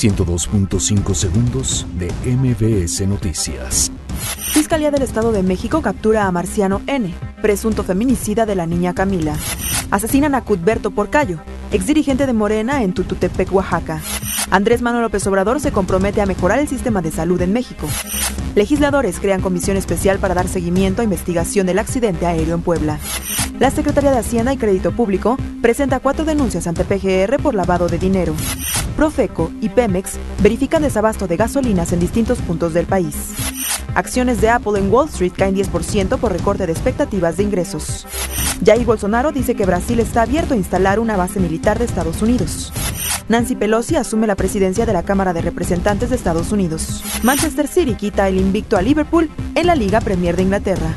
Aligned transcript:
102.5 0.00 1.14
segundos 1.14 1.86
de 1.98 2.10
MBS 2.24 3.06
Noticias. 3.06 3.92
Fiscalía 4.54 4.90
del 4.90 5.02
Estado 5.02 5.30
de 5.30 5.42
México 5.42 5.82
captura 5.82 6.26
a 6.26 6.32
Marciano 6.32 6.80
N., 6.86 7.12
presunto 7.42 7.84
feminicida 7.84 8.46
de 8.46 8.54
la 8.54 8.64
niña 8.64 8.94
Camila. 8.94 9.36
Asesinan 9.90 10.34
a 10.34 10.42
Cudberto 10.42 10.90
Porcayo, 10.90 11.40
exdirigente 11.70 12.26
de 12.26 12.32
Morena 12.32 12.82
en 12.82 12.94
Tututepec, 12.94 13.52
Oaxaca. 13.52 14.00
Andrés 14.50 14.80
Manuel 14.80 15.02
López 15.02 15.26
Obrador 15.26 15.60
se 15.60 15.70
compromete 15.70 16.22
a 16.22 16.26
mejorar 16.26 16.60
el 16.60 16.68
sistema 16.68 17.02
de 17.02 17.10
salud 17.10 17.42
en 17.42 17.52
México. 17.52 17.86
Legisladores 18.54 19.20
crean 19.20 19.42
comisión 19.42 19.76
especial 19.76 20.18
para 20.18 20.32
dar 20.32 20.48
seguimiento 20.48 21.02
a 21.02 21.04
investigación 21.04 21.66
del 21.66 21.78
accidente 21.78 22.24
aéreo 22.24 22.54
en 22.54 22.62
Puebla. 22.62 22.98
La 23.60 23.70
Secretaría 23.70 24.10
de 24.10 24.16
Hacienda 24.16 24.54
y 24.54 24.56
Crédito 24.56 24.90
Público 24.90 25.36
presenta 25.60 26.00
cuatro 26.00 26.24
denuncias 26.24 26.66
ante 26.66 26.82
PGR 26.82 27.36
por 27.42 27.54
lavado 27.54 27.88
de 27.88 27.98
dinero. 27.98 28.34
Profeco 28.96 29.52
y 29.60 29.68
Pemex 29.68 30.14
verifican 30.42 30.80
desabasto 30.80 31.26
de 31.26 31.36
gasolinas 31.36 31.92
en 31.92 32.00
distintos 32.00 32.38
puntos 32.38 32.72
del 32.72 32.86
país. 32.86 33.34
Acciones 33.94 34.40
de 34.40 34.48
Apple 34.48 34.78
en 34.78 34.90
Wall 34.90 35.10
Street 35.10 35.34
caen 35.36 35.54
10% 35.54 36.16
por 36.18 36.32
recorte 36.32 36.64
de 36.64 36.72
expectativas 36.72 37.36
de 37.36 37.42
ingresos. 37.42 38.06
Jair 38.64 38.86
Bolsonaro 38.86 39.30
dice 39.30 39.54
que 39.54 39.66
Brasil 39.66 40.00
está 40.00 40.22
abierto 40.22 40.54
a 40.54 40.56
instalar 40.56 40.98
una 40.98 41.18
base 41.18 41.38
militar 41.38 41.78
de 41.78 41.84
Estados 41.84 42.22
Unidos. 42.22 42.72
Nancy 43.28 43.56
Pelosi 43.56 43.96
asume 43.96 44.26
la 44.26 44.36
presidencia 44.36 44.86
de 44.86 44.94
la 44.94 45.02
Cámara 45.02 45.34
de 45.34 45.42
Representantes 45.42 46.08
de 46.08 46.16
Estados 46.16 46.50
Unidos. 46.50 47.04
Manchester 47.22 47.68
City 47.68 47.94
quita 47.94 48.26
el 48.26 48.38
invicto 48.38 48.78
a 48.78 48.82
Liverpool 48.82 49.28
en 49.54 49.66
la 49.66 49.74
Liga 49.74 50.00
Premier 50.00 50.34
de 50.34 50.44
Inglaterra. 50.44 50.96